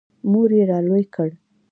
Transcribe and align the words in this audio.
•مور 0.31 0.49
یې 0.57 0.63
را 0.69 0.77
لوی 0.87 1.03
کړ. 1.15 1.29